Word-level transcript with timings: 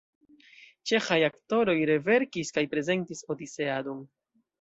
Ĉeĥaj 0.91 1.17
aktoroj 1.27 1.75
reverkis 1.89 2.53
kaj 2.57 2.63
prezentis 2.73 3.21
Odiseadon. 3.35 4.01